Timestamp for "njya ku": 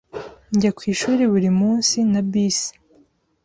0.53-0.81